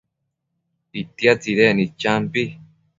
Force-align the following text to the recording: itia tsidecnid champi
itia 1.01 1.33
tsidecnid 1.41 1.91
champi 2.01 2.43